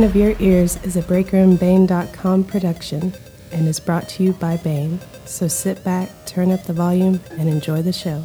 [0.00, 3.12] Bane of Your Ears is a BreakerandBane.com production
[3.52, 4.98] and is brought to you by Bane.
[5.26, 8.24] So sit back, turn up the volume, and enjoy the show.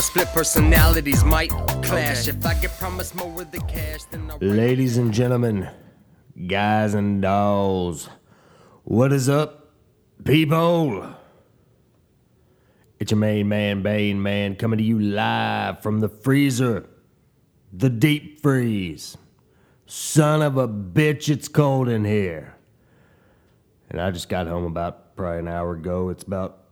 [0.00, 1.50] My split personalities might
[1.82, 2.26] clash.
[2.26, 4.38] If I get promised more of the cash, then I'll.
[4.38, 5.68] Ladies and gentlemen,
[6.46, 8.08] guys and dolls,
[8.84, 9.74] what is up,
[10.24, 11.06] people?
[12.98, 16.88] It's your main man, Bane Man, coming to you live from the freezer,
[17.70, 19.18] the deep freeze.
[19.84, 22.54] Son of a bitch, it's cold in here.
[23.90, 26.08] And I just got home about probably an hour ago.
[26.08, 26.64] It's about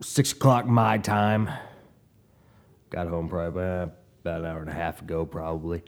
[0.00, 1.50] six o'clock my time.
[2.90, 5.82] Got home probably about an hour and a half ago, probably.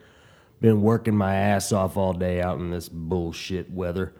[0.60, 4.14] Been working my ass off all day out in this bullshit weather.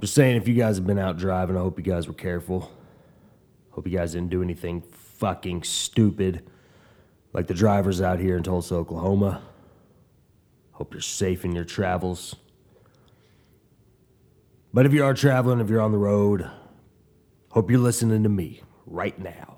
[0.00, 2.70] Just saying, if you guys have been out driving, I hope you guys were careful.
[3.70, 6.48] Hope you guys didn't do anything fucking stupid
[7.32, 9.42] like the drivers out here in Tulsa, Oklahoma.
[10.72, 12.36] Hope you're safe in your travels.
[14.72, 16.48] But if you are traveling, if you're on the road,
[17.50, 19.57] hope you're listening to me right now.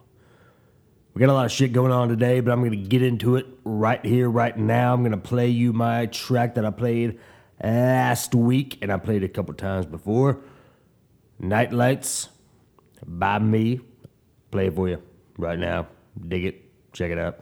[1.12, 3.36] We got a lot of shit going on today, but I'm going to get into
[3.36, 4.94] it right here, right now.
[4.94, 7.18] I'm going to play you my track that I played
[7.62, 10.38] last week, and I played a couple times before.
[11.38, 12.28] Night Lights
[13.04, 13.80] by me.
[14.50, 15.02] Play it for you
[15.36, 15.88] right now.
[16.28, 16.92] Dig it.
[16.92, 17.40] Check it out.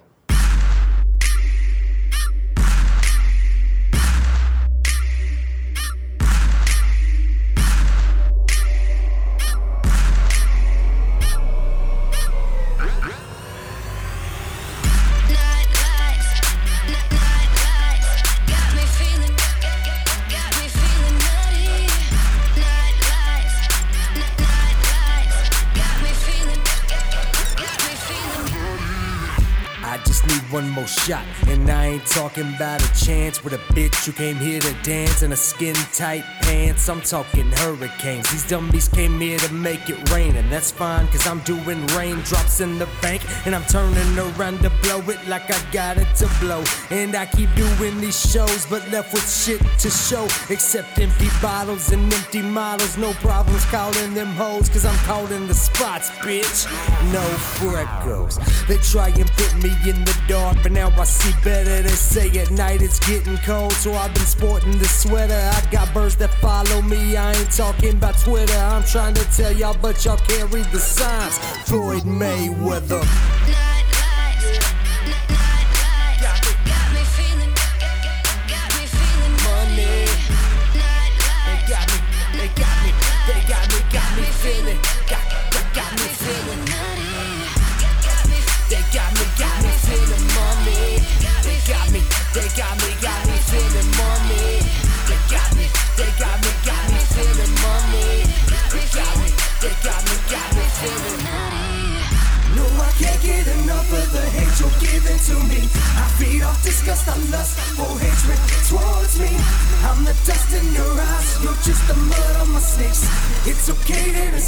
[31.99, 35.37] Ain't talking about a chance with a bitch who came here to dance in a
[35.37, 36.89] skin tight pants.
[36.89, 38.31] I'm talking hurricanes.
[38.31, 42.61] These dummies came here to make it rain, and that's fine, cause I'm doing raindrops
[42.61, 46.29] in the bank, and I'm turning around to blow it like I got it to
[46.41, 46.63] blow.
[46.91, 51.91] And I keep doing these shows, but left with shit to show, except empty bottles
[51.93, 52.97] and empty models.
[52.97, 56.67] No problems calling them hoes, cause I'm calling the spots, bitch.
[57.13, 57.23] No
[57.59, 58.39] freckles.
[58.67, 61.88] They try and put me in the dark, but now I see better.
[61.88, 65.32] They say at night it's getting cold, so I've been sporting the sweater.
[65.32, 67.16] I got birds that follow me.
[67.16, 68.53] I ain't talking about Twitter.
[68.59, 71.38] I'm trying to tell y'all, but y'all can't read the signs.
[71.66, 73.03] Floyd Mayweather.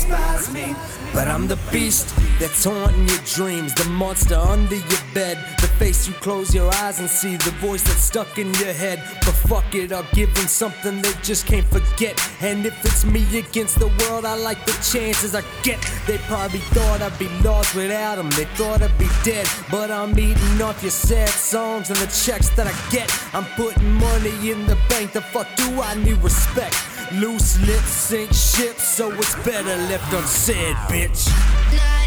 [0.00, 0.74] Despise me.
[1.12, 6.06] But I'm the beast that's haunting your dreams, the monster under your bed, the face
[6.06, 9.02] you close your eyes and see, the voice that's stuck in your head.
[9.24, 12.18] But fuck it, I'll give them something they just can't forget.
[12.40, 15.80] And if it's me against the world, I like the chances I get.
[16.06, 19.46] They probably thought I'd be lost without them, they thought I'd be dead.
[19.70, 23.10] But I'm eating off your sad songs and the checks that I get.
[23.34, 26.76] I'm putting money in the bank, the fuck do I need respect?
[27.18, 31.99] Loose lips sink ships, so it's better left unsaid, bitch.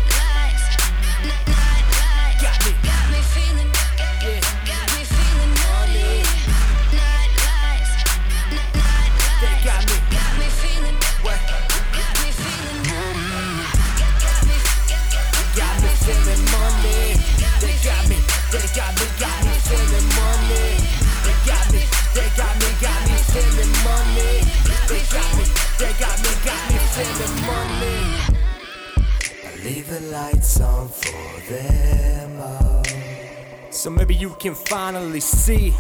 [35.44, 35.74] See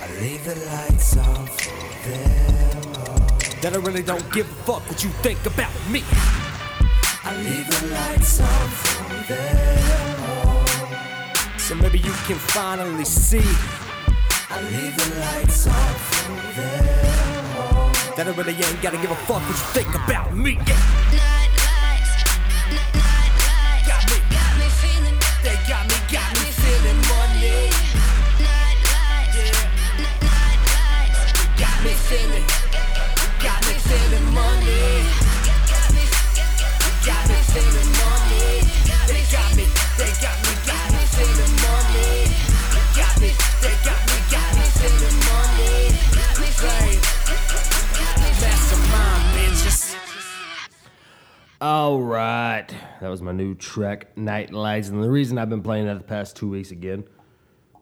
[0.00, 2.80] I leave the lights on for them.
[3.60, 6.02] that I really don't give a fuck what you think about me.
[7.22, 10.68] I leave the lights on for them.
[11.58, 13.44] So maybe you can finally see
[14.48, 18.16] I leave the lights on for them.
[18.16, 20.58] that I really ain't gotta give a fuck what you think about me.
[20.66, 21.31] Yeah.
[53.02, 56.04] That was my new track, Night Lights, and the reason I've been playing that the
[56.04, 57.02] past two weeks again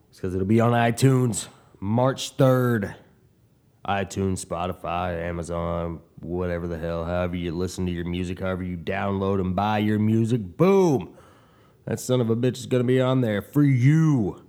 [0.09, 1.47] is because it'll be on iTunes
[1.79, 2.95] March third.
[3.87, 9.39] iTunes, Spotify, Amazon, whatever the hell, however you listen to your music, however you download
[9.39, 11.15] and buy your music, boom,
[11.85, 14.41] that son of a bitch is gonna be on there for you.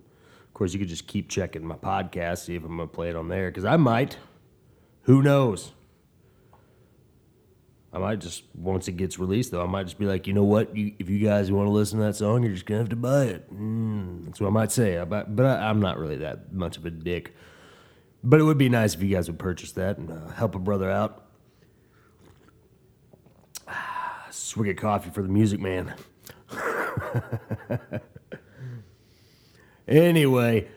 [0.47, 3.17] Of course, you could just keep checking my podcast, see if I'm gonna play it
[3.17, 4.17] on there, because I might.
[5.03, 5.73] Who knows?
[7.93, 10.45] I might just once it gets released though, I might just be like, you know
[10.45, 10.75] what?
[10.75, 12.97] You, if you guys want to listen to that song, you're just gonna have to
[12.97, 13.53] buy it.
[13.53, 14.99] Mm, that's what I might say.
[14.99, 17.35] I, but but I, I'm not really that much of a dick.
[18.25, 20.59] But it would be nice if you guys would purchase that and uh, help a
[20.59, 21.27] brother out.
[24.31, 25.95] Swig of coffee for the music man.
[29.89, 30.69] anyway,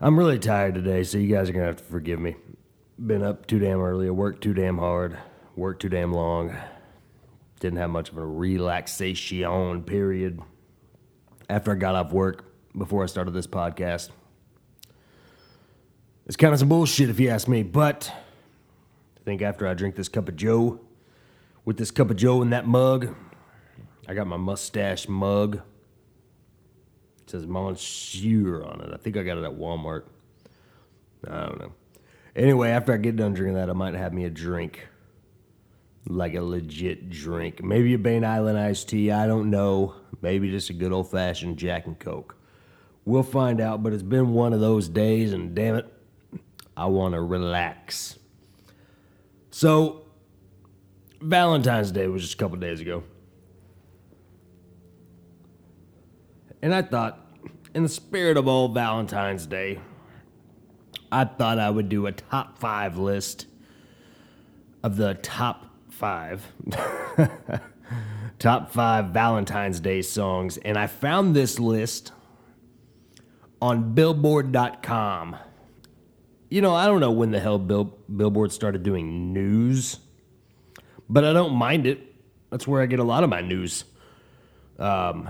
[0.00, 2.36] I'm really tired today, so you guys are gonna have to forgive me.
[2.98, 5.18] Been up too damn early, I worked too damn hard,
[5.56, 6.56] worked too damn long.
[7.60, 10.40] Didn't have much of a relaxation period
[11.48, 12.44] after I got off work
[12.76, 14.10] before I started this podcast.
[16.26, 19.96] It's kind of some bullshit if you ask me, but I think after I drink
[19.96, 20.80] this cup of Joe,
[21.64, 23.14] with this cup of Joe in that mug,
[24.08, 25.60] I got my mustache mug.
[27.22, 28.94] It says Monsieur on it.
[28.94, 30.04] I think I got it at Walmart.
[31.28, 31.72] I don't know.
[32.34, 34.86] Anyway, after I get done drinking that, I might have me a drink.
[36.08, 37.62] Like a legit drink.
[37.62, 39.10] Maybe a Bane Island iced tea.
[39.10, 39.94] I don't know.
[40.22, 42.36] Maybe just a good old fashioned Jack and Coke.
[43.04, 45.92] We'll find out, but it's been one of those days, and damn it,
[46.76, 48.18] I want to relax.
[49.50, 50.02] So,
[51.20, 53.02] Valentine's Day was just a couple days ago.
[56.62, 57.26] And I thought,
[57.74, 59.80] in the spirit of old Valentine's Day,
[61.10, 63.46] I thought I would do a top five list
[64.82, 65.66] of the top
[66.00, 66.50] five.
[68.38, 70.56] top five Valentine's Day songs.
[70.56, 72.12] And I found this list
[73.60, 75.36] on Billboard.com.
[76.48, 77.84] You know, I don't know when the hell Bill,
[78.16, 79.98] Billboard started doing news,
[81.08, 82.00] but I don't mind it.
[82.48, 83.84] That's where I get a lot of my news.
[84.78, 85.28] Um,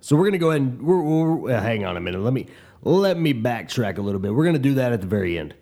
[0.00, 2.20] so we're gonna go ahead and we're, we're, uh, hang on a minute.
[2.20, 2.48] Let me
[2.82, 4.34] let me backtrack a little bit.
[4.34, 5.54] We're gonna do that at the very end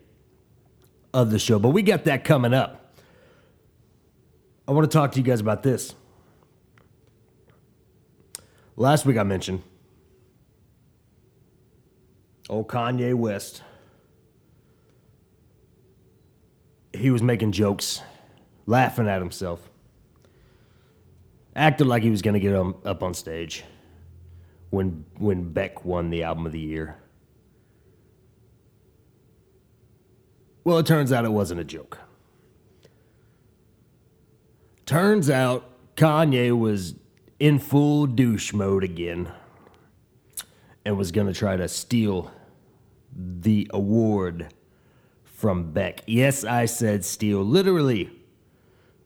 [1.13, 2.80] of the show, but we got that coming up.
[4.71, 5.97] I want to talk to you guys about this.
[8.77, 9.65] Last week I mentioned
[12.49, 13.65] old Kanye West.
[16.93, 18.01] He was making jokes,
[18.65, 19.69] laughing at himself,
[21.57, 23.65] acted like he was gonna get um, up on stage
[24.71, 26.97] when when Beck won the album of the year.
[30.63, 31.99] Well, it turns out it wasn't a joke.
[34.91, 36.97] Turns out Kanye was
[37.39, 39.31] in full douche mode again
[40.85, 42.33] and was going to try to steal
[43.15, 44.53] the award
[45.23, 46.03] from Beck.
[46.09, 47.45] Yes, I said steal.
[47.45, 48.11] Literally,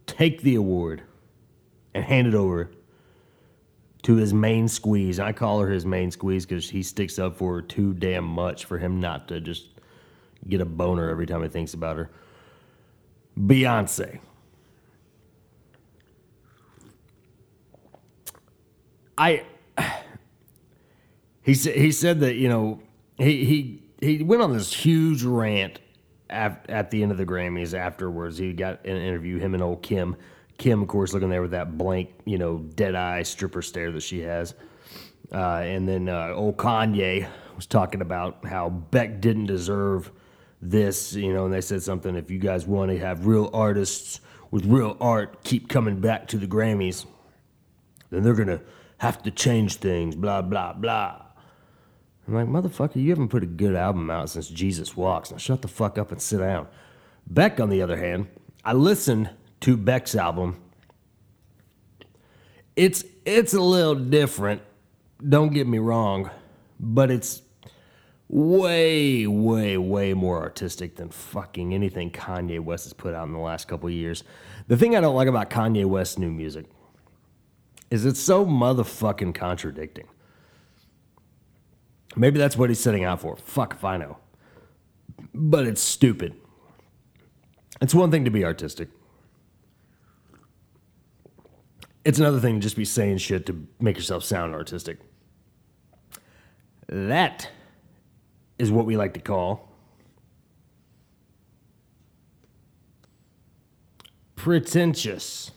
[0.06, 1.02] take the award
[1.92, 2.70] and hand it over
[4.04, 5.20] to his main squeeze.
[5.20, 8.64] I call her his main squeeze because he sticks up for her too damn much
[8.64, 9.68] for him not to just
[10.48, 12.10] get a boner every time he thinks about her.
[13.38, 14.20] Beyonce.
[19.16, 19.44] I
[21.42, 22.80] he said he said that you know
[23.16, 25.80] he he he went on this huge rant
[26.30, 28.38] at, at the end of the Grammys afterwards.
[28.38, 30.16] He got an interview him and old Kim.
[30.58, 34.02] Kim, of course, looking there with that blank, you know, dead eye stripper stare that
[34.02, 34.54] she has.
[35.32, 40.12] Uh, and then uh, old Kanye was talking about how Beck didn't deserve
[40.62, 44.20] this, you know, and they said something if you guys want to have real artists
[44.50, 47.04] with real art keep coming back to the Grammys,
[48.10, 48.60] then they're going to
[48.98, 51.20] have to change things, blah, blah, blah.
[52.26, 55.30] I'm like, motherfucker, you haven't put a good album out since Jesus Walks.
[55.30, 56.68] Now shut the fuck up and sit down.
[57.26, 58.28] Beck, on the other hand,
[58.64, 60.60] I listened to Beck's album.
[62.76, 64.62] It's it's a little different.
[65.26, 66.30] Don't get me wrong,
[66.80, 67.42] but it's
[68.28, 73.38] way, way, way more artistic than fucking anything Kanye West has put out in the
[73.38, 74.24] last couple years.
[74.66, 76.66] The thing I don't like about Kanye West's new music
[77.94, 80.08] is it's so motherfucking contradicting.
[82.16, 83.36] Maybe that's what he's setting out for.
[83.36, 84.18] Fuck if I know.
[85.32, 86.34] But it's stupid.
[87.80, 88.88] It's one thing to be artistic.
[92.04, 94.98] It's another thing to just be saying shit to make yourself sound artistic.
[96.88, 97.48] That
[98.58, 99.68] is what we like to call
[104.34, 105.52] pretentious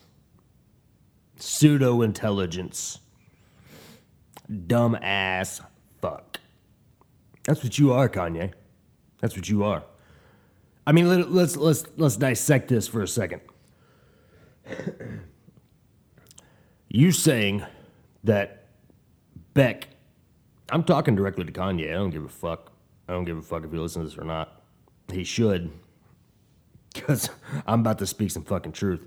[1.38, 3.00] pseudo intelligence.
[4.68, 5.62] Dumb ass
[6.02, 6.40] fuck.
[7.44, 8.54] That's what you are, Kanye.
[9.20, 9.84] That's what you are.
[10.86, 13.42] I mean, let, let's let's let's dissect this for a second.
[16.90, 17.66] you saying
[18.24, 18.68] that
[19.54, 19.88] Beck,
[20.70, 21.90] I'm talking directly to Kanye.
[21.90, 22.72] I don't give a fuck.
[23.08, 24.62] I don't give a fuck if he listens to this or not.
[25.12, 25.72] He should,
[26.94, 27.30] because
[27.68, 29.02] I'm about to speak some fucking truth.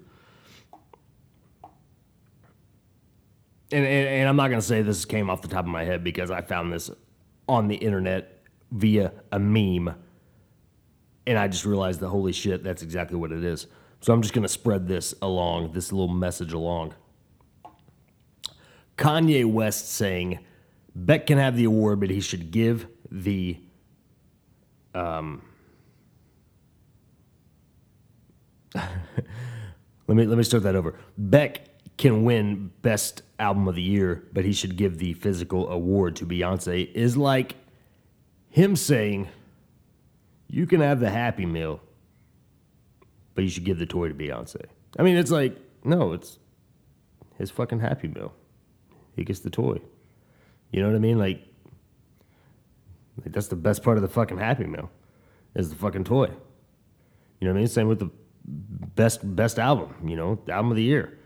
[3.73, 5.85] And, and, and I'm not going to say this came off the top of my
[5.85, 6.91] head because I found this
[7.49, 9.95] on the internet via a meme.
[11.27, 13.67] And I just realized that holy shit, that's exactly what it is.
[14.01, 16.95] So I'm just going to spread this along, this little message along.
[18.97, 20.41] Kanye West saying
[20.95, 23.59] Beck can have the award, but he should give the
[24.95, 25.43] um
[28.75, 28.89] let
[30.09, 30.95] me let me start that over.
[31.17, 31.70] Beck
[32.01, 36.25] can win best album of the year, but he should give the physical award to
[36.25, 37.57] Beyonce is like
[38.49, 39.29] him saying
[40.49, 41.79] you can have the happy meal,
[43.35, 44.65] but you should give the toy to Beyonce.
[44.99, 46.39] I mean, it's like no, it's
[47.37, 48.33] his fucking happy meal.
[49.15, 49.79] He gets the toy.
[50.73, 51.19] You know what I mean?
[51.19, 51.43] Like,
[53.23, 54.91] like that's the best part of the fucking happy meal
[55.55, 56.31] is the fucking toy.
[57.41, 57.69] You know what I mean?
[57.69, 58.11] Same with the
[58.47, 61.19] best best album, you know, album of the year.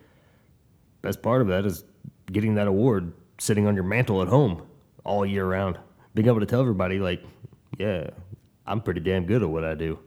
[1.04, 1.84] Best part of that is
[2.32, 4.62] getting that award sitting on your mantle at home
[5.04, 5.78] all year round.
[6.14, 7.22] Being able to tell everybody, like,
[7.78, 8.08] yeah,
[8.66, 9.98] I'm pretty damn good at what I do.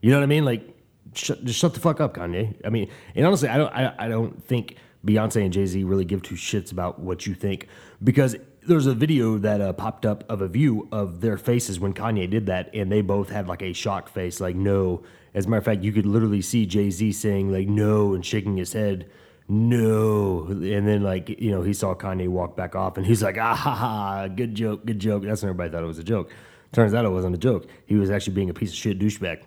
[0.00, 0.46] You know what I mean?
[0.46, 0.74] Like,
[1.12, 2.54] shut, just shut the fuck up, Kanye.
[2.64, 6.06] I mean, and honestly, I don't, I, I don't think Beyonce and Jay Z really
[6.06, 7.68] give two shits about what you think
[8.02, 8.34] because
[8.66, 12.30] there's a video that uh, popped up of a view of their faces when Kanye
[12.30, 15.02] did that, and they both had like a shock face, like no.
[15.34, 18.24] As a matter of fact, you could literally see Jay Z saying like no and
[18.24, 19.10] shaking his head,
[19.54, 23.36] no, and then like you know he saw Kanye walk back off, and he's like
[23.36, 25.24] ah ha ha, good joke, good joke.
[25.24, 26.30] That's when everybody thought it was a joke.
[26.72, 27.66] Turns out it wasn't a joke.
[27.84, 29.42] He was actually being a piece of shit douchebag.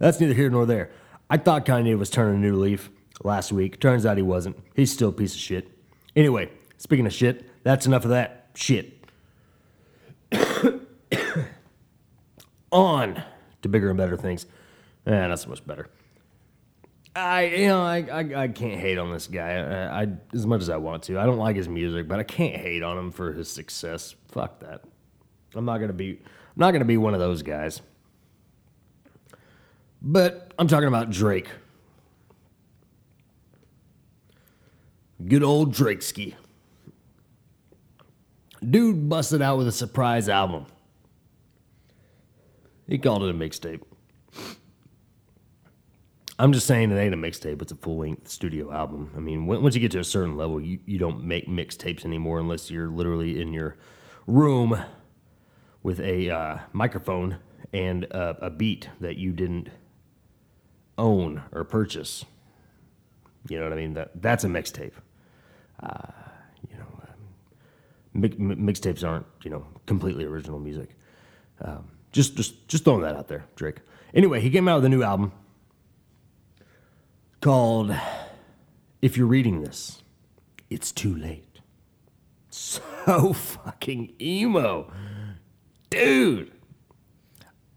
[0.00, 0.90] That's neither here nor there.
[1.30, 2.90] I thought Kanye was turning a new leaf
[3.22, 3.78] last week.
[3.78, 4.56] Turns out he wasn't.
[4.74, 5.70] He's still a piece of shit.
[6.16, 9.04] Anyway, speaking of shit, that's enough of that shit.
[12.72, 13.22] On
[13.62, 14.46] to bigger and better things.
[15.06, 15.88] Eh, not so much better.
[17.16, 20.60] I, you know, I, I, I can't hate on this guy I, I, as much
[20.60, 21.18] as I want to.
[21.18, 24.14] I don't like his music, but I can't hate on him for his success.
[24.28, 24.82] Fuck that.
[25.54, 27.80] I'm not gonna be, I'm not gonna be one of those guys.
[30.02, 31.48] But I'm talking about Drake.
[35.26, 36.34] Good old Drakeski.
[38.68, 40.66] Dude busted out with a surprise album.
[42.86, 43.80] He called it a mixtape.
[46.38, 49.10] I'm just saying it ain't a mixtape, it's a full length studio album.
[49.16, 52.38] I mean, once you get to a certain level, you, you don't make mixtapes anymore
[52.38, 53.76] unless you're literally in your
[54.26, 54.78] room
[55.82, 57.38] with a uh, microphone
[57.72, 59.70] and a, a beat that you didn't
[60.98, 62.24] own or purchase.
[63.48, 63.94] You know what I mean?
[63.94, 64.92] That that's a mixtape.
[65.80, 66.10] Uh,
[66.68, 70.96] you know, um, mi- mi- mixtapes aren't you know completely original music.
[71.62, 73.80] Um, just just just throwing that out there, Drake.
[74.14, 75.32] Anyway, he came out with a new album
[77.46, 77.96] called
[79.00, 80.02] "If You're Reading This,
[80.68, 81.60] It's Too Late."
[82.50, 82.82] So
[83.34, 84.90] fucking emo,
[85.88, 86.50] dude.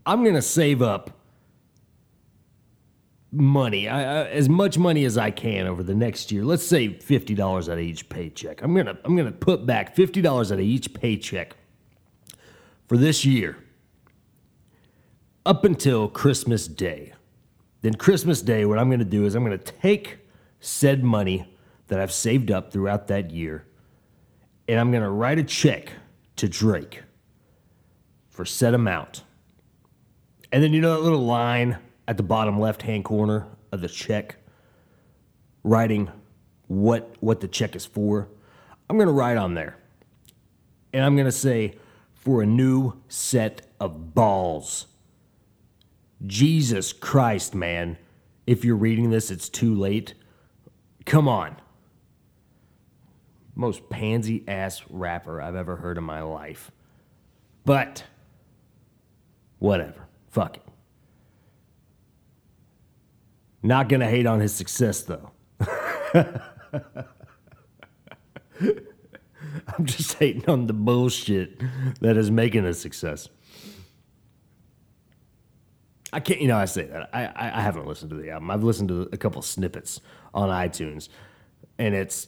[0.07, 1.11] I'm gonna save up
[3.31, 6.43] money, I, as much money as I can over the next year.
[6.43, 8.63] Let's say fifty dollars out of each paycheck.
[8.63, 11.55] I'm gonna I'm gonna put back fifty dollars out of each paycheck
[12.87, 13.55] for this year,
[15.45, 17.13] up until Christmas Day.
[17.81, 20.19] Then Christmas Day, what I'm gonna do is I'm gonna take
[20.59, 21.55] said money
[21.87, 23.65] that I've saved up throughout that year,
[24.67, 25.91] and I'm gonna write a check
[26.37, 27.03] to Drake
[28.29, 29.23] for said amount.
[30.51, 33.87] And then you know that little line at the bottom left hand corner of the
[33.87, 34.37] check
[35.63, 36.09] writing
[36.67, 38.27] what what the check is for.
[38.89, 39.77] I'm going to write on there.
[40.93, 41.75] And I'm going to say
[42.13, 44.87] for a new set of balls.
[46.25, 47.97] Jesus Christ, man.
[48.45, 50.13] If you're reading this, it's too late.
[51.05, 51.55] Come on.
[53.55, 56.71] Most pansy ass rapper I've ever heard in my life.
[57.65, 58.03] But,
[59.59, 60.07] whatever.
[60.29, 60.63] Fuck it.
[63.61, 65.31] Not gonna hate on his success though.
[69.77, 71.61] I'm just hating on the bullshit
[72.01, 73.29] that is making a success.
[76.11, 77.09] I can't, you know, I say that.
[77.13, 78.49] I, I, I haven't listened to the album.
[78.49, 80.01] I've listened to a couple snippets
[80.33, 81.09] on iTunes,
[81.77, 82.27] and it's,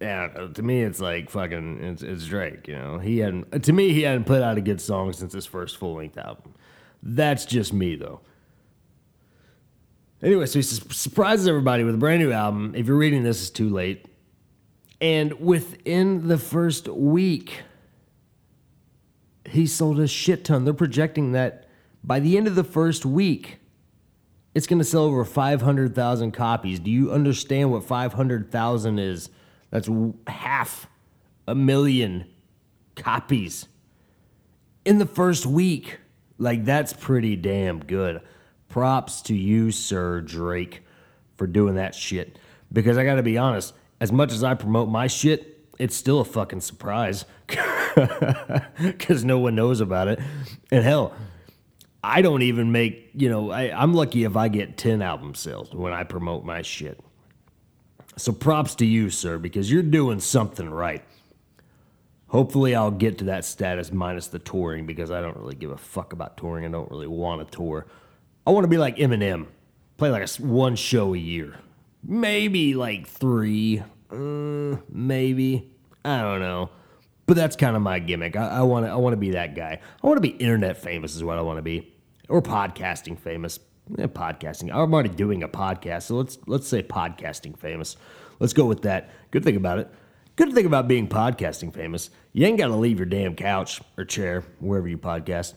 [0.00, 2.98] yeah, to me, it's like fucking, it's, it's Drake, you know?
[2.98, 5.94] He hadn't, to me, he hadn't put out a good song since his first full
[5.94, 6.54] length album.
[7.02, 8.20] That's just me, though.
[10.22, 12.74] Anyway, so he surprises everybody with a brand new album.
[12.74, 14.06] If you're reading this, it's too late.
[15.00, 17.62] And within the first week,
[19.46, 20.64] he sold a shit ton.
[20.64, 21.63] They're projecting that
[22.04, 23.58] by the end of the first week,
[24.54, 26.78] it's going to sell over 500,000 copies.
[26.78, 29.30] Do you understand what 500,000 is?
[29.70, 29.88] That's
[30.26, 30.86] half
[31.48, 32.26] a million
[32.94, 33.66] copies
[34.84, 35.98] in the first week.
[36.38, 38.20] Like, that's pretty damn good.
[38.68, 40.82] Props to you, Sir Drake,
[41.36, 42.38] for doing that shit.
[42.72, 46.24] Because I gotta be honest, as much as I promote my shit, it's still a
[46.24, 47.24] fucking surprise.
[48.80, 50.18] Because no one knows about it.
[50.72, 51.14] And hell,
[52.04, 55.72] I don't even make, you know, I, I'm lucky if I get 10 album sales
[55.72, 57.00] when I promote my shit.
[58.18, 61.02] So props to you, sir, because you're doing something right.
[62.28, 65.78] Hopefully, I'll get to that status minus the touring because I don't really give a
[65.78, 66.66] fuck about touring.
[66.66, 67.86] I don't really want to tour.
[68.46, 69.46] I want to be like Eminem,
[69.96, 71.56] play like a one show a year,
[72.02, 75.70] maybe like three, uh, maybe
[76.04, 76.70] I don't know.
[77.26, 78.36] But that's kind of my gimmick.
[78.36, 78.90] I want to.
[78.90, 79.80] I want to be that guy.
[80.02, 81.93] I want to be internet famous, is what I want to be,
[82.28, 83.60] or podcasting famous.
[83.96, 84.70] Yeah, podcasting.
[84.72, 87.96] I'm already doing a podcast, so let's let's say podcasting famous.
[88.40, 89.10] Let's go with that.
[89.30, 89.90] Good thing about it.
[90.36, 92.10] Good thing about being podcasting famous.
[92.32, 95.54] You ain't got to leave your damn couch or chair wherever you podcast.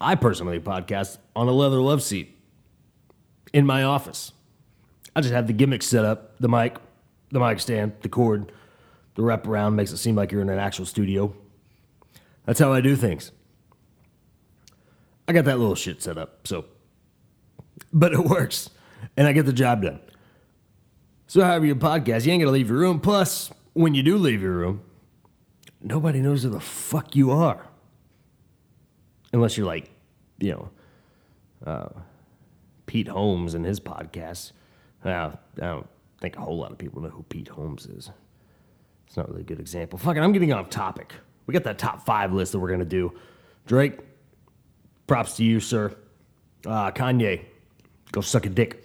[0.00, 2.36] I personally podcast on a leather love seat
[3.52, 4.32] in my office.
[5.14, 6.76] I just have the gimmick set up, the mic,
[7.30, 8.52] the mic stand, the cord,
[9.14, 11.34] the wraparound makes it seem like you're in an actual studio.
[12.44, 13.30] That's how I do things.
[15.28, 16.64] I got that little shit set up, so
[17.92, 18.70] but it works.
[19.16, 20.00] And I get the job done.
[21.26, 23.00] So however you podcast, you ain't gonna leave your room.
[23.00, 24.82] Plus, when you do leave your room,
[25.80, 27.66] nobody knows who the fuck you are.
[29.32, 29.90] Unless you're like,
[30.38, 30.70] you know,
[31.66, 31.88] uh,
[32.86, 34.52] Pete Holmes and his podcast.
[35.04, 35.88] Well, I don't
[36.20, 38.10] think a whole lot of people know who Pete Holmes is.
[39.06, 39.98] It's not really a good example.
[39.98, 41.12] Fuck it, I'm getting off topic.
[41.46, 43.12] We got that top five list that we're gonna do.
[43.66, 43.98] Drake,
[45.06, 45.94] props to you, sir.
[46.66, 47.44] Uh, Kanye,
[48.12, 48.84] go suck a dick.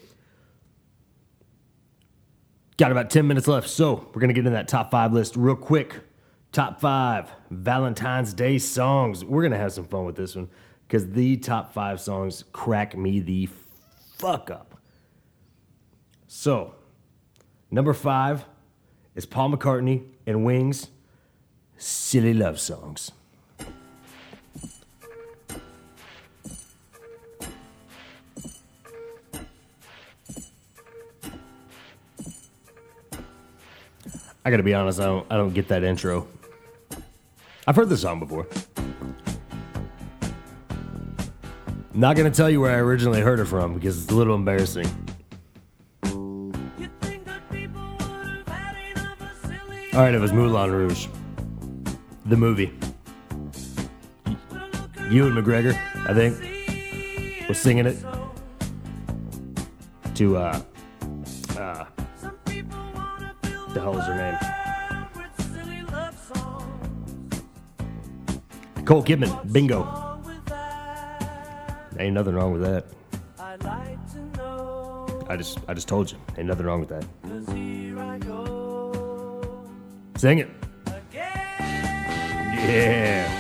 [2.78, 5.56] Got about 10 minutes left, so we're gonna get in that top five list real
[5.56, 6.00] quick.
[6.52, 9.26] Top five Valentine's Day songs.
[9.26, 10.50] We're gonna have some fun with this one
[10.88, 13.50] because the top five songs crack me the
[14.18, 14.80] fuck up.
[16.28, 16.76] So,
[17.72, 18.46] number five
[19.16, 20.90] is Paul McCartney and Wings,
[21.78, 23.12] Silly Love Songs.
[34.46, 36.28] I gotta be honest, I don't, I don't get that intro.
[37.66, 38.48] I've heard this song before.
[41.94, 44.88] Not gonna tell you where I originally heard it from because it's a little embarrassing.
[49.98, 51.08] All right, it was Moulin Rouge,
[52.28, 52.72] the movie.
[55.10, 55.74] Ewan McGregor,
[56.08, 57.98] I think, was singing it
[60.14, 60.62] to uh, uh,
[68.88, 69.84] Cole Kidman, bingo.
[72.00, 72.86] Ain't nothing wrong with that.
[75.28, 77.04] I just, I just told you, ain't nothing wrong with that.
[80.18, 80.48] Sing it.
[82.54, 83.34] Yeah.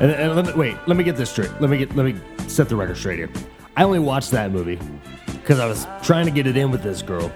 [0.00, 0.78] And, and let me wait.
[0.86, 1.50] Let me get this straight.
[1.60, 1.94] Let me get.
[1.94, 3.28] Let me set the record straight here.
[3.76, 4.78] I only watched that movie
[5.26, 7.32] because I was trying to get it in with this girl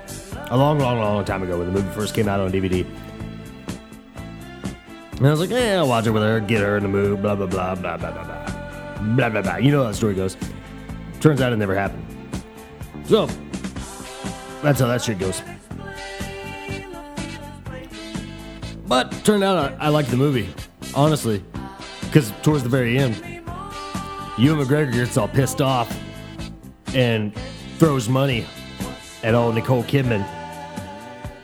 [0.51, 2.87] a long, long, long time ago when the movie first came out on DVD.
[5.17, 7.23] And I was like, yeah, I'll watch it with her, get her in the mood,
[7.23, 9.15] blah, blah, blah, blah, blah, blah, blah.
[9.17, 9.57] Blah, blah, blah.
[9.57, 10.37] You know how the story goes.
[11.21, 12.05] Turns out it never happened.
[13.05, 13.27] So,
[14.63, 15.41] that's how that shit goes.
[18.87, 20.53] But turned out I, I liked the movie,
[20.95, 21.43] honestly,
[22.03, 23.17] because towards the very end,
[24.37, 25.97] Ewan McGregor gets all pissed off
[26.95, 27.35] and
[27.79, 28.47] throws money
[29.23, 30.27] at old Nicole Kidman.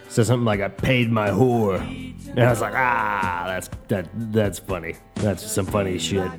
[0.09, 4.59] Says something like, "I paid my whore," and I was like, "Ah, that's that that's
[4.59, 4.97] funny.
[5.17, 6.31] That's some funny shit."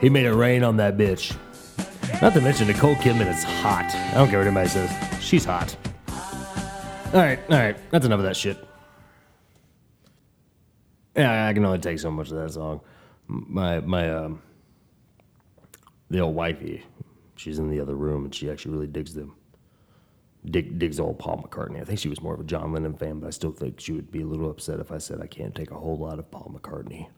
[0.00, 1.36] He made it rain on that bitch.
[2.22, 3.84] Not to mention Nicole Kidman is hot.
[3.94, 4.90] I don't care what anybody says.
[5.22, 5.76] She's hot.
[7.12, 7.76] All right, all right.
[7.90, 8.56] That's enough of that shit.
[11.16, 12.80] Yeah, I can only take so much of that song.
[13.26, 14.42] My my um,
[16.08, 16.84] the old wifey,
[17.40, 19.34] she's in the other room and she actually really digs them.
[20.44, 21.80] Dig, digs old Paul McCartney.
[21.80, 23.92] I think she was more of a John Lennon fan, but I still think she
[23.92, 26.30] would be a little upset if I said I can't take a whole lot of
[26.30, 27.08] Paul McCartney.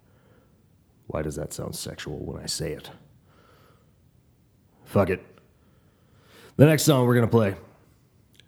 [1.08, 2.90] Why does that sound sexual when I say it?
[4.84, 5.24] Fuck it.
[6.56, 7.56] The next song we're gonna play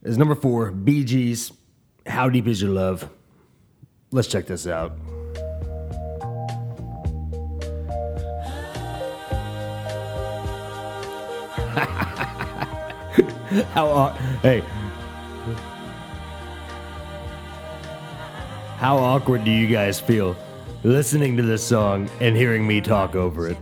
[0.02, 1.52] is number four, Bee Gees.
[2.06, 3.08] How deep is your love?
[4.10, 4.96] Let's check this out.
[13.74, 14.08] How
[14.42, 14.62] hey?
[18.78, 20.36] How awkward do you guys feel
[20.84, 23.56] listening to this song and hearing me talk over it?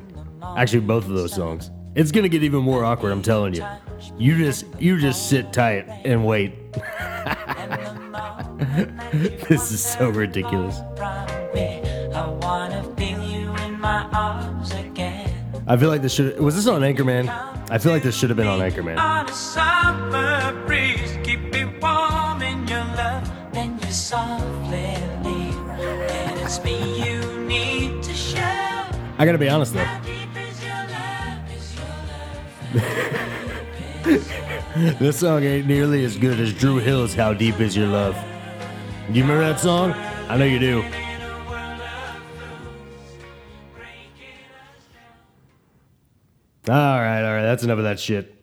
[0.56, 1.70] Actually, both of those songs.
[1.94, 3.12] It's gonna get even more awkward.
[3.12, 3.66] I'm telling you.
[4.18, 6.72] You just you just sit tight and wait.
[9.48, 10.80] this is so ridiculous.
[15.72, 17.30] I feel like this should was this on Anchorman?
[17.70, 18.98] I feel like this should have been on Anchorman.
[18.98, 23.32] On a summer breeze, keep me warm in your love.
[23.54, 28.84] Then you softly leave, and it's me you need to show.
[29.16, 29.82] I gotta be honest though.
[29.82, 31.56] How deep is your love?
[31.56, 31.74] Is
[34.04, 34.98] your love?
[34.98, 38.14] This song ain't nearly as good as Dru Hill's How Deep Is Your Love.
[39.06, 39.92] Do you remember that song?
[40.28, 41.01] I know you do.
[46.68, 48.36] All right, all right, that's enough of that shit.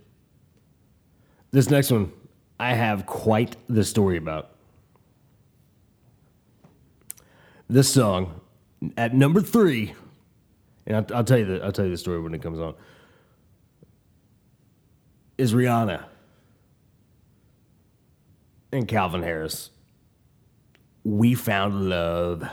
[1.51, 2.11] This next one,
[2.59, 4.55] I have quite the story about.
[7.69, 8.41] This song,
[8.97, 9.93] at number three,
[10.85, 12.75] and I'll, I'll tell you the I'll tell you the story when it comes on.
[15.37, 16.03] Is Rihanna
[18.73, 19.69] and Calvin Harris.
[21.03, 22.43] We found love.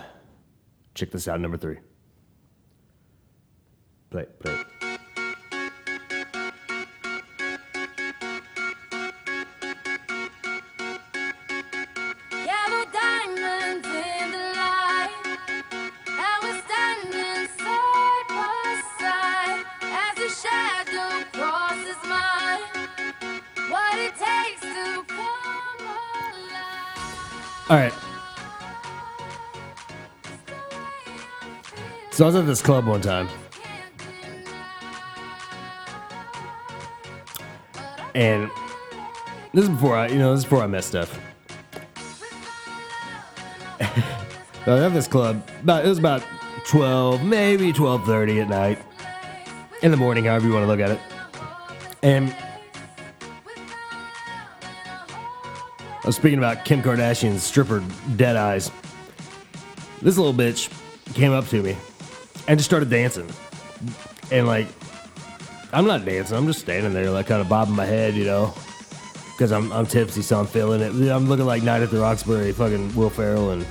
[0.94, 1.78] Check this out, number three.
[4.10, 4.62] Play, play.
[32.16, 33.28] So I was at this club one time,
[38.14, 38.50] and
[39.52, 40.84] this is before I, you know, this is before I met.
[40.94, 41.06] So
[44.72, 45.46] I was at this club.
[45.62, 46.24] About it was about
[46.66, 48.78] twelve, maybe twelve thirty at night,
[49.82, 51.00] in the morning, however you want to look at it.
[52.02, 52.34] And
[56.02, 57.84] I was speaking about Kim Kardashian's stripper
[58.16, 58.70] Dead Eyes.
[60.00, 60.72] This little bitch
[61.12, 61.76] came up to me
[62.48, 63.28] and just started dancing.
[64.30, 64.66] And like,
[65.72, 66.36] I'm not dancing.
[66.36, 68.54] I'm just standing there, like kind of bobbing my head, you know,
[69.32, 71.10] because I'm I'm tipsy, so I'm feeling it.
[71.10, 73.66] I'm looking like Night at the Roxbury, fucking Will Ferrell and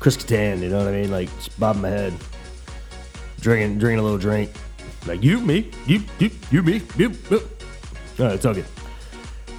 [0.00, 0.60] Chris Kattan.
[0.60, 1.10] You know what I mean?
[1.10, 2.12] Like just bobbing my head,
[3.40, 4.50] drinking drinking a little drink.
[5.06, 7.10] Like you, me, you, you, you, me, you.
[7.30, 7.42] you.
[8.18, 8.66] Right, it's all good.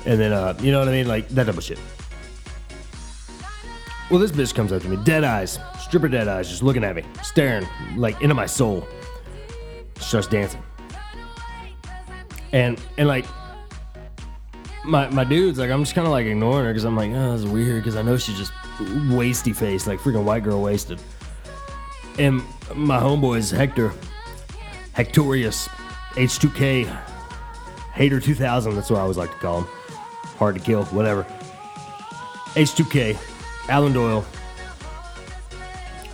[0.05, 1.07] And then, uh, you know what I mean?
[1.07, 1.79] Like that type of shit.
[4.09, 5.57] Well, this bitch comes to me, dead eyes,
[5.93, 8.87] stripper dead eyes, just looking at me, staring like into my soul.
[9.99, 10.63] Starts dancing,
[12.51, 13.25] and and like
[14.83, 17.33] my my dude's like, I'm just kind of like ignoring her because I'm like, oh,
[17.33, 20.99] this is weird because I know she's just wasty face, like freaking white girl wasted.
[22.17, 22.41] And
[22.73, 23.93] my homeboy's Hector,
[24.95, 25.67] Hectorius,
[26.13, 26.87] H2K,
[27.93, 28.73] Hater 2000.
[28.73, 29.67] That's what I always like to call him.
[30.39, 31.23] Hard to kill, whatever.
[32.55, 33.15] H2K,
[33.69, 34.25] Alan Doyle,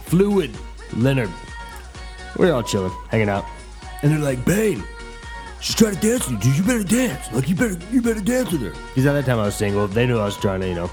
[0.10, 0.52] Fluid,
[0.96, 1.32] Leonard.
[2.38, 3.46] We're all chilling, hanging out.
[4.02, 4.84] And they're like, Bane,
[5.62, 6.58] She's trying to dance with you, dude.
[6.58, 7.34] You better dance.
[7.34, 8.70] Like you better, you better dance with her.
[8.70, 9.88] Because at that time I was single.
[9.88, 10.88] They knew I was trying to, you know,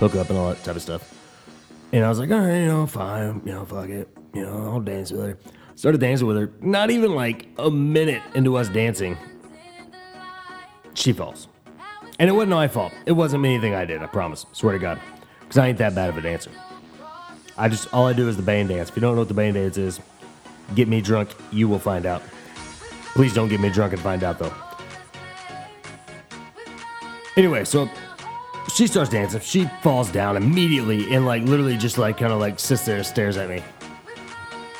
[0.00, 1.14] hook up and all that type of stuff.
[1.92, 4.72] And I was like, all right, you know, fine, you know, fuck it, you know,
[4.72, 5.38] I'll dance with her.
[5.76, 6.50] Started dancing with her.
[6.60, 9.16] Not even like a minute into us dancing,
[10.94, 11.46] she falls.
[12.18, 12.92] And it wasn't my fault.
[13.06, 14.02] It wasn't anything I did.
[14.02, 14.46] I promise.
[14.52, 15.00] Swear to God,
[15.40, 16.50] because I ain't that bad of a dancer.
[17.58, 18.90] I just all I do is the band dance.
[18.90, 20.00] If you don't know what the band dance is,
[20.74, 21.34] get me drunk.
[21.50, 22.22] You will find out.
[23.14, 24.52] Please don't get me drunk and find out though.
[27.36, 27.88] Anyway, so
[28.74, 29.40] she starts dancing.
[29.40, 33.06] She falls down immediately and like literally just like kind of like sits there and
[33.06, 33.62] stares at me.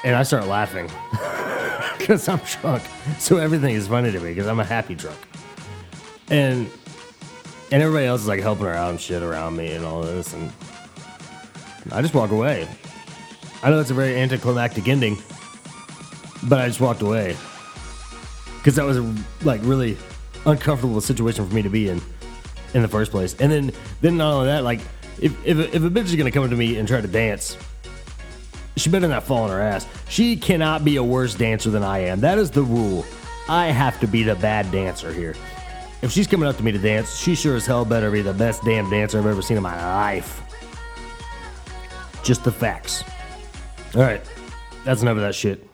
[0.04, 0.90] And I start laughing
[1.98, 2.82] because I'm drunk.
[3.18, 5.18] So everything is funny to me because I'm a happy drunk.
[6.28, 6.70] And
[7.72, 10.32] and everybody else is like helping her out and shit around me and all this
[10.34, 10.52] and
[11.92, 12.68] I just walk away.
[13.62, 15.18] I know that's a very anticlimactic ending,
[16.44, 17.36] but I just walked away
[18.58, 19.96] because that was a like really
[20.44, 22.00] uncomfortable situation for me to be in
[22.74, 23.34] in the first place.
[23.40, 24.80] And then then not only that, like
[25.20, 27.56] if if if a bitch is gonna come up to me and try to dance,
[28.76, 29.86] she better not fall on her ass.
[30.08, 32.20] She cannot be a worse dancer than I am.
[32.20, 33.06] That is the rule.
[33.48, 35.34] I have to be the bad dancer here.
[36.02, 38.34] If she's coming up to me to dance, she sure as hell better be the
[38.34, 40.42] best damn dancer I've ever seen in my life.
[42.26, 43.04] Just the facts.
[43.94, 44.20] All right,
[44.84, 45.64] that's enough of that shit.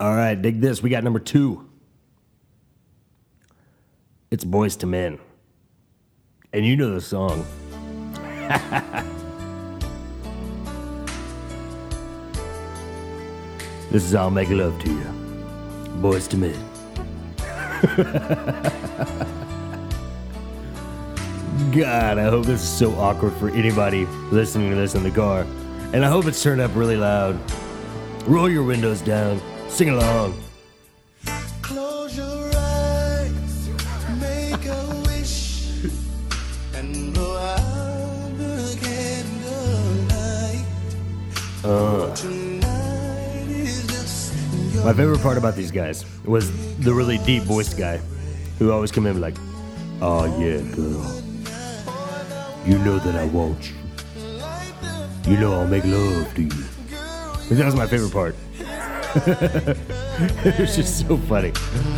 [0.00, 0.82] All right, dig this.
[0.82, 1.68] We got number two.
[4.30, 5.18] It's Boyz II Men.
[6.54, 7.44] And you know the song.
[13.90, 15.04] this is I'll Make Love to You.
[16.00, 16.56] Boyz II Men.
[21.72, 25.46] God, I hope this is so awkward for anybody listening to this in the car.
[25.92, 27.38] And I hope it's turned up really loud.
[28.26, 29.40] Roll your windows down.
[29.68, 30.40] Sing along.
[31.62, 33.68] Close your eyes,
[34.18, 35.68] make a wish,
[36.74, 40.66] and blow out the candlelight.
[42.16, 44.34] Tonight is just
[44.74, 48.00] your My favorite part about these guys was the really deep voiced guy
[48.58, 49.36] who always come in like,
[50.02, 51.29] Oh yeah, girl.
[52.64, 53.76] You know that I want you.
[55.30, 56.64] You know I'll make love to you.
[57.50, 58.36] That was my favorite part.
[60.44, 61.52] it was just so funny.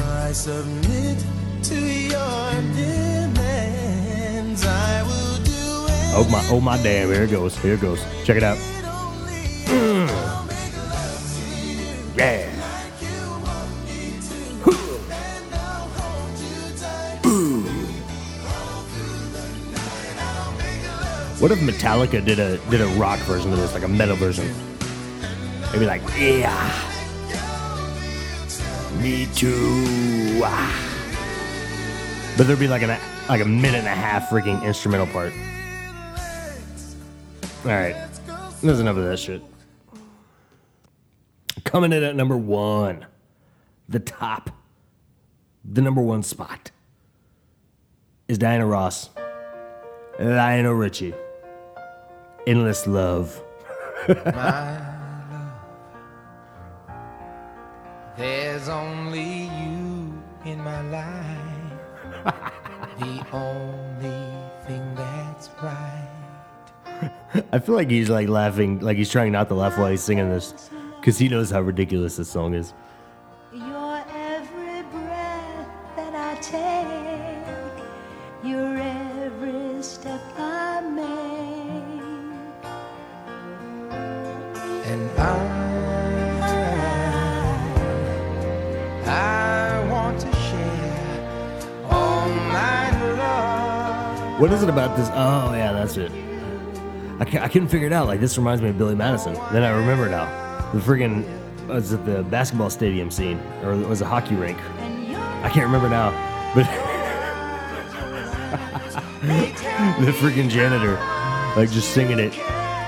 [0.04, 1.24] I submit
[1.64, 4.64] to your demands.
[4.64, 5.52] I will do.
[6.14, 7.08] Oh my, oh my damn!
[7.08, 7.58] Here it goes.
[7.58, 8.02] Here it goes.
[8.24, 8.58] Check it out.
[21.42, 24.46] What if Metallica did a did a rock version of this, like a metal version?
[25.72, 26.54] They'd be like, yeah,
[29.00, 30.40] me too.
[30.44, 32.96] ah." But there'd be like an
[33.28, 35.32] like a minute and a half freaking instrumental part.
[37.64, 37.96] All right,
[38.62, 39.42] there's enough of that shit.
[41.64, 43.04] Coming in at number one,
[43.88, 44.48] the top,
[45.64, 46.70] the number one spot
[48.28, 49.10] is Diana Ross,
[50.20, 51.14] Lionel Richie,
[52.46, 53.40] Endless Love.
[54.08, 54.82] love.
[58.16, 62.34] There's only you in my life.
[62.98, 64.32] the only
[64.66, 66.08] thing that's right.
[67.52, 70.28] I feel like he's like laughing, like he's trying not to laugh while he's singing
[70.28, 70.68] this,
[71.00, 72.74] because he knows how ridiculous this song is.
[94.92, 95.08] About this?
[95.14, 96.12] Oh, yeah, that's it.
[97.18, 98.08] I, I couldn't figure it out.
[98.08, 99.32] Like, this reminds me of Billy Madison.
[99.50, 100.26] Then I remember now.
[100.74, 101.24] The friggin'
[101.66, 103.40] was it the basketball stadium scene?
[103.62, 104.58] Or it was a hockey rink?
[104.60, 106.10] I can't remember now.
[106.54, 106.64] But
[110.04, 110.96] the freaking janitor,
[111.56, 112.36] like, just singing it,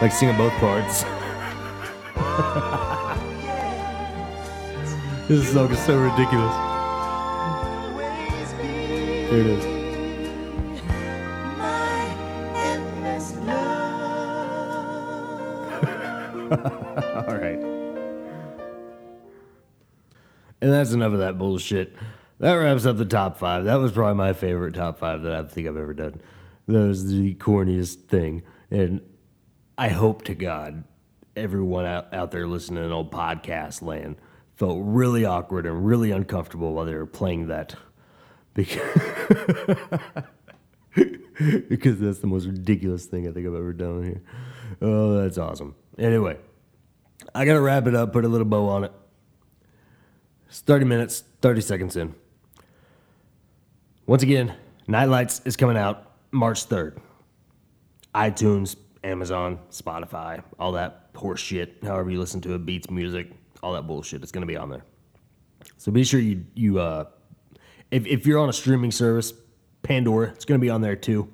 [0.02, 1.04] like, singing both parts.
[5.28, 6.54] this song is so ridiculous.
[9.30, 9.73] Here it is.
[16.50, 17.58] All right.
[20.60, 21.94] And that's enough of that bullshit.
[22.38, 23.64] That wraps up the top five.
[23.64, 26.20] That was probably my favorite top five that I think I've ever done.
[26.66, 28.42] That was the corniest thing.
[28.70, 29.00] And
[29.78, 30.84] I hope to God
[31.36, 34.16] everyone out, out there listening in old podcast land
[34.56, 37.74] felt really awkward and really uncomfortable while they were playing that
[38.54, 38.80] because,
[41.68, 44.22] because that's the most ridiculous thing I think I've ever done here.
[44.80, 45.74] Oh, that's awesome.
[45.98, 46.36] Anyway,
[47.34, 48.92] I gotta wrap it up, put a little bow on it.
[50.48, 52.14] It's 30 minutes, 30 seconds in.
[54.06, 54.54] Once again,
[54.88, 56.98] Nightlights is coming out March 3rd.
[58.14, 63.30] iTunes, Amazon, Spotify, all that horse shit, however you listen to it, beats music,
[63.62, 64.22] all that bullshit.
[64.22, 64.84] It's gonna be on there.
[65.78, 67.06] So be sure you you uh
[67.90, 69.32] if if you're on a streaming service,
[69.82, 71.32] Pandora, it's gonna be on there too.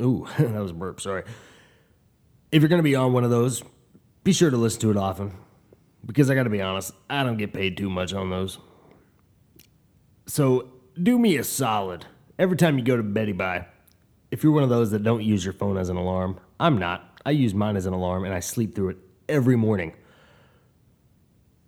[0.00, 1.24] Ooh, that was a burp, sorry.
[2.52, 3.62] If you're gonna be on one of those,
[4.24, 5.32] be sure to listen to it often.
[6.04, 8.58] Because I gotta be honest, I don't get paid too much on those.
[10.26, 12.06] So do me a solid.
[12.38, 13.66] Every time you go to Betty Bye,
[14.30, 17.20] if you're one of those that don't use your phone as an alarm, I'm not.
[17.24, 19.94] I use mine as an alarm and I sleep through it every morning.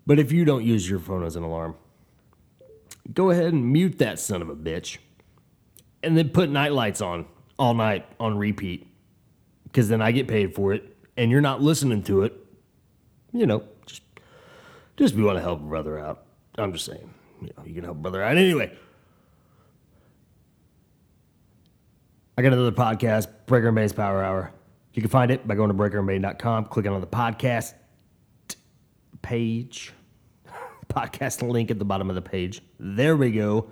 [0.07, 1.77] But if you don't use your phone as an alarm,
[3.13, 4.99] go ahead and mute that son of a bitch.
[6.03, 7.27] And then put night lights on
[7.59, 8.88] all night on repeat.
[9.69, 12.35] Because then I get paid for it and you're not listening to it.
[13.33, 14.03] You know, just,
[14.97, 16.25] just we want to help a brother out.
[16.57, 17.13] I'm just saying.
[17.43, 18.37] You know, you can help brother out.
[18.37, 18.73] Anyway.
[22.37, 24.53] I got another podcast, Breaker and Power Hour.
[24.95, 27.75] You can find it by going to breakerandbane.com, clicking on the podcast
[29.23, 29.93] page,
[30.89, 32.63] podcast link at the bottom of the page.
[32.79, 33.71] There we go.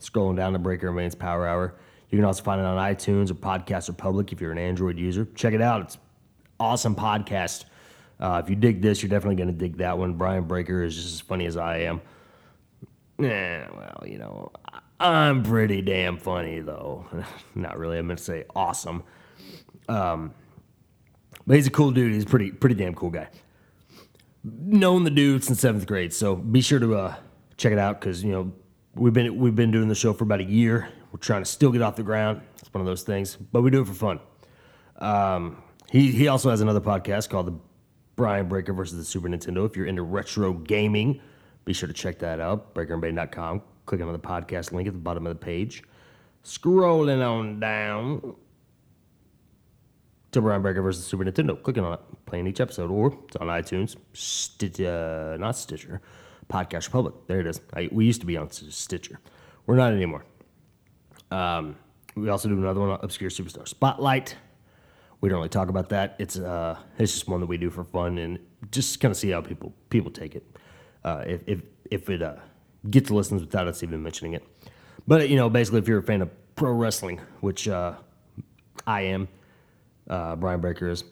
[0.00, 1.74] Scrolling down to Breaker and Power Hour.
[2.10, 5.26] You can also find it on iTunes or Podcast Republic if you're an Android user.
[5.34, 5.82] Check it out.
[5.82, 5.98] It's
[6.58, 7.64] awesome podcast.
[8.20, 10.14] Uh, if you dig this, you're definitely going to dig that one.
[10.14, 12.00] Brian Breaker is just as funny as I am.
[13.18, 14.52] Yeah, well, you know,
[15.00, 17.06] I'm pretty damn funny though.
[17.54, 17.98] Not really.
[17.98, 19.02] I meant to say awesome.
[19.88, 20.32] Um,
[21.46, 22.12] but he's a cool dude.
[22.12, 23.28] He's pretty pretty damn cool guy.
[24.44, 27.14] Known the dude since seventh grade, so be sure to uh,
[27.56, 28.52] check it out because you know
[28.94, 30.88] we've been we've been doing the show for about a year.
[31.12, 32.42] We're trying to still get off the ground.
[32.58, 34.20] It's one of those things, but we do it for fun.
[34.98, 37.58] Um, he he also has another podcast called the
[38.16, 39.64] Brian Breaker versus the Super Nintendo.
[39.64, 41.20] If you're into retro gaming,
[41.64, 42.74] be sure to check that out.
[42.74, 43.62] BreakerandBane.com.
[43.86, 45.82] Click on the podcast link at the bottom of the page.
[46.44, 48.34] Scrolling on down
[50.32, 51.60] to Brian Breaker versus the Super Nintendo.
[51.62, 56.00] Clicking on it, playing each episode, or it's on iTunes, Stitch, uh, not Stitcher,
[56.48, 57.14] Podcast Republic.
[57.26, 57.60] There it is.
[57.72, 59.20] I, we used to be on Stitcher.
[59.66, 60.24] We're not anymore.
[61.30, 61.76] Um,
[62.14, 64.36] we also do another one, on Obscure Superstar Spotlight.
[65.20, 66.16] We don't really talk about that.
[66.18, 68.38] It's uh, it's just one that we do for fun and
[68.70, 70.44] just kind of see how people people take it.
[71.04, 72.36] Uh, if if if it uh,
[72.88, 74.44] gets listens without us even mentioning it.
[75.06, 77.94] But you know, basically, if you're a fan of pro wrestling, which uh,
[78.86, 79.28] I am,
[80.08, 81.04] uh, Brian Breaker is,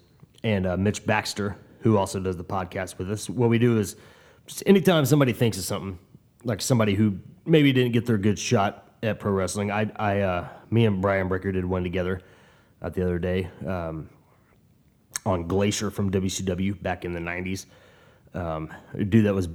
[0.44, 3.29] and uh, Mitch Baxter, who also does the podcast with us.
[3.29, 3.96] What we do is,
[4.46, 5.98] just anytime somebody thinks of something,
[6.44, 10.48] like somebody who maybe didn't get their good shot at pro wrestling, I, I, uh,
[10.70, 12.20] me and Brian Breaker did one together
[12.82, 14.09] uh, the other day um,
[15.24, 17.66] on Glacier from WCW back in the '90s.
[18.35, 19.48] Um, a dude that was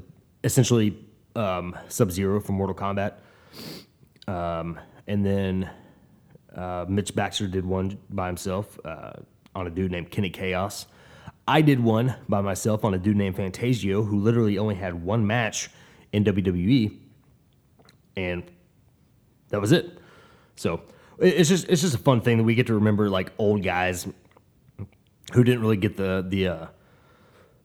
[0.43, 0.97] essentially
[1.36, 3.13] um, Sub Zero from Mortal Kombat,
[4.27, 5.69] um, and then
[6.56, 9.13] uh, Mitch Baxter did one by himself uh,
[9.56, 10.88] on a dude named Kenny Chaos.
[11.47, 15.25] I did one by myself on a dude named Fantasio, who literally only had one
[15.25, 15.69] match
[16.13, 16.97] in WWE,
[18.15, 18.43] and
[19.52, 20.00] that was it.
[20.56, 20.82] So
[21.20, 24.08] it's just it's just a fun thing that we get to remember like old guys
[25.34, 26.66] who didn't really get the the uh,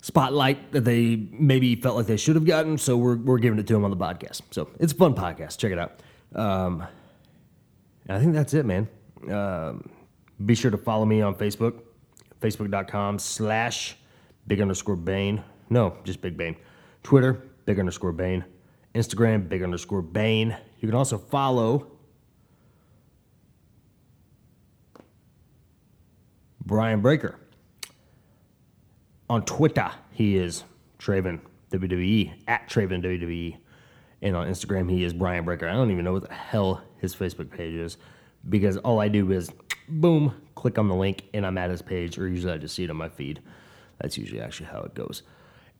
[0.02, 2.78] spotlight that they maybe felt like they should have gotten.
[2.78, 4.42] So we're we're giving it to them on the podcast.
[4.50, 5.58] So it's a fun podcast.
[5.58, 6.00] Check it out.
[6.34, 6.84] Um,
[8.08, 8.88] I think that's it, man.
[9.30, 9.88] Um,
[10.44, 11.80] be sure to follow me on Facebook,
[12.40, 13.96] facebook.com slash
[14.46, 15.42] big underscore Bane.
[15.70, 16.56] No, just Big Bane.
[17.02, 18.44] Twitter, big underscore Bane.
[18.96, 20.56] Instagram, big underscore Bane.
[20.80, 21.92] You can also follow
[26.64, 27.38] Brian Breaker.
[29.28, 30.64] On Twitter, he is
[30.98, 31.40] Traven
[31.70, 33.56] WWE, at Traven WWE.
[34.22, 35.68] And on Instagram, he is Brian Breaker.
[35.68, 37.98] I don't even know what the hell his Facebook page is
[38.48, 39.50] because all I do is
[39.88, 42.84] boom, click on the link, and I'm at his page, or usually I just see
[42.84, 43.40] it on my feed.
[44.00, 45.22] That's usually actually how it goes.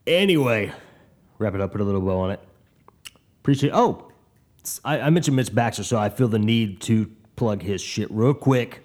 [0.06, 0.72] Anyway,
[1.38, 2.40] wrap it up, put a little bow on it.
[3.46, 3.70] Appreciate.
[3.72, 4.10] Oh,
[4.84, 8.34] I, I mentioned Mitch Baxter, so I feel the need to plug his shit real
[8.34, 8.84] quick.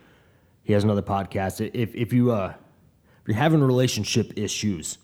[0.62, 1.68] He has another podcast.
[1.74, 2.54] If if you uh
[3.24, 5.00] if you're having relationship issues,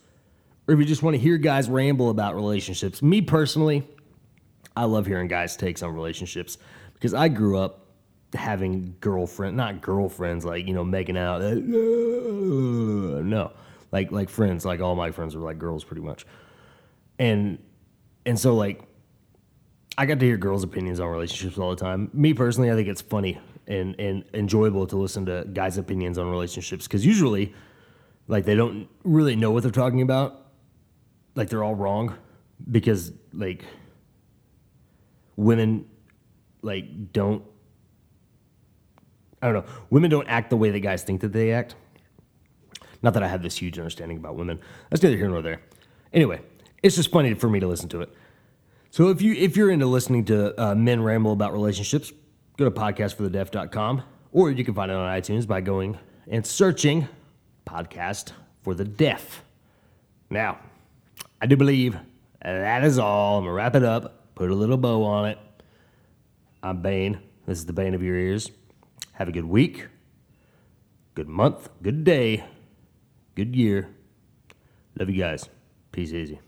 [0.67, 3.87] or if you just want to hear guys ramble about relationships, me personally,
[4.75, 6.59] I love hearing guys' takes on relationships
[6.93, 7.87] because I grew up
[8.35, 11.41] having girlfriend, not girlfriends like you know making out.
[13.27, 13.53] No,
[13.91, 14.65] like like friends.
[14.65, 16.27] Like all my friends were like girls, pretty much.
[17.17, 17.57] and
[18.23, 18.86] and so like
[19.97, 22.09] I got to hear girls' opinions on relationships all the time.
[22.13, 26.29] Me personally, I think it's funny and and enjoyable to listen to guys' opinions on
[26.29, 27.53] relationships because usually,
[28.27, 30.45] like they don't really know what they're talking about.
[31.35, 32.15] Like they're all wrong
[32.69, 33.63] because like
[35.35, 35.85] women
[36.61, 37.43] like don't
[39.41, 39.73] I don't know.
[39.89, 41.75] Women don't act the way that guys think that they act.
[43.03, 44.59] Not that I have this huge understanding about women.
[44.89, 45.61] That's neither here nor there.
[46.11, 46.41] Anyway,
[46.81, 48.09] it's just funny for me to listen to it.
[48.89, 52.11] So if you if you're into listening to uh, men ramble about relationships,
[52.57, 57.07] go to podcastforthedeaf.com or you can find it on iTunes by going and searching
[57.65, 58.31] podcast
[58.63, 59.43] for the deaf.
[60.29, 60.59] Now,
[61.41, 61.97] I do believe
[62.41, 63.37] that is all.
[63.37, 65.37] I'm gonna wrap it up, put a little bow on it.
[66.63, 67.19] I'm Bane.
[67.45, 68.51] This is the Bane of your ears.
[69.13, 69.87] Have a good week,
[71.15, 72.43] good month, good day,
[73.35, 73.89] good year.
[74.99, 75.49] Love you guys.
[75.91, 76.39] Peace easy.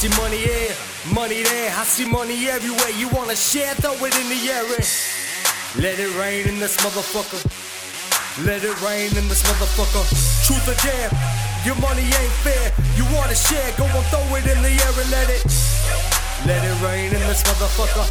[0.00, 0.74] See money here,
[1.12, 1.70] money there.
[1.76, 2.88] I see money everywhere.
[2.96, 3.74] You wanna share?
[3.74, 4.64] Throw it in the air.
[4.64, 7.40] and Let it rain in this motherfucker.
[8.46, 10.04] Let it rain in this motherfucker.
[10.46, 11.10] Truth or dare,
[11.66, 12.72] your money ain't fair.
[12.96, 13.72] You wanna share?
[13.76, 15.69] Go and throw it in the air and let it.
[16.50, 18.10] Let it rain in this motherfucker.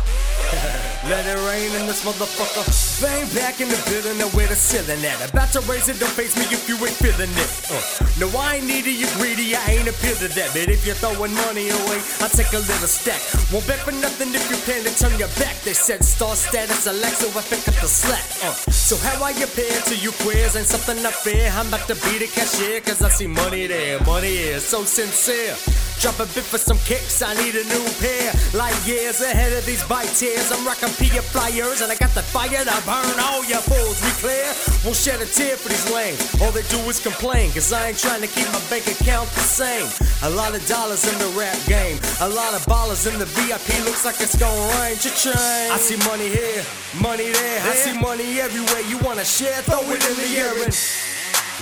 [1.12, 2.64] Let it rain in this motherfucker.
[3.04, 5.20] Bang back in the building and where the ceiling at.
[5.28, 7.52] About to raise it, don't face me if you ain't feeling it.
[7.68, 7.84] Uh.
[8.16, 10.56] No, I ain't needy, you greedy, I ain't appeal to that.
[10.56, 13.20] But if you're throwing money away, I'll take a little stack.
[13.52, 15.60] Won't bet for nothing if you plan to turn your back.
[15.68, 18.24] They said star status, Alexa, I pick up the slack.
[18.40, 18.56] Uh.
[18.72, 21.52] So how I appear to you queers ain't something unfair.
[21.60, 24.00] I'm about to be the cashier, cause I see money there.
[24.08, 25.60] Money is so sincere.
[26.00, 28.29] Drop a bit for some kicks, I need a new pair.
[28.54, 32.24] Like years ahead of these bike tears, I'm rocking Pia flyers, and I got the
[32.24, 34.02] fire to burn all your fools.
[34.02, 34.48] We clear?
[34.84, 36.20] Won't shed a tear for these lames.
[36.42, 39.46] All they do is complain, cause I ain't trying to keep my bank account the
[39.46, 39.88] same.
[40.24, 43.70] A lot of dollars in the rap game, a lot of ballers in the VIP.
[43.86, 44.98] Looks like it's gonna rain.
[44.98, 45.72] Cha-ching.
[45.72, 46.64] I see money here,
[47.00, 47.60] money there.
[47.64, 48.82] I see money everywhere.
[48.90, 49.62] You wanna share?
[49.64, 50.74] Throw it in the air and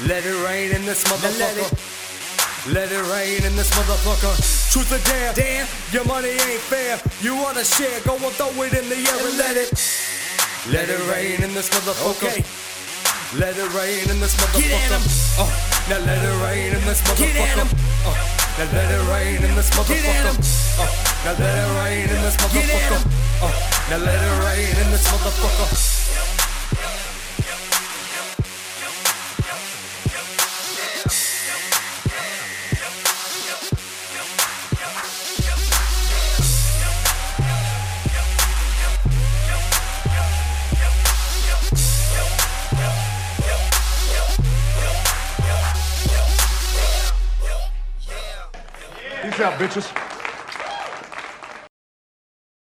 [0.08, 1.97] let it rain in this motherfucker.
[2.68, 4.36] Let it rain in this motherfucker.
[4.72, 7.00] Truth or dare, damn, your money ain't fair.
[7.22, 9.72] You wanna share, go and throw it in the air and let it.
[10.68, 12.28] Let it rain in this motherfucker.
[12.28, 12.44] Okay.
[13.40, 14.68] Let it rain in this motherfucker.
[14.68, 15.40] Get at.
[15.40, 15.48] Uh,
[15.88, 17.34] now let it rain in this motherfucker.
[17.34, 17.72] Get at.
[18.04, 18.16] Uh,
[18.60, 20.04] now let it rain in this motherfucker.
[20.04, 20.28] Get
[20.76, 20.92] Uh,
[21.24, 23.00] now let it rain in this motherfucker.
[23.40, 23.52] Uh,
[23.90, 26.47] now let it rain in this motherfucker.
[49.40, 50.17] out, bitches.